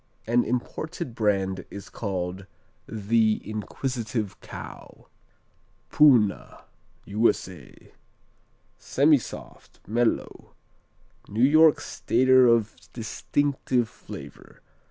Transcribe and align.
An 0.25 0.43
imported 0.43 1.13
brand 1.13 1.63
is 1.69 1.87
called 1.87 2.47
"The 2.87 3.39
Inquisitive 3.47 4.39
Cow." 4.41 5.09
Poona 5.91 6.63
U.S.A. 7.05 7.91
Semisoft; 8.79 9.77
mellow; 9.85 10.55
New 11.29 11.43
York 11.45 11.79
Stater 11.81 12.47
of 12.47 12.75
distinctive 12.93 13.87
flavor. 13.87 14.63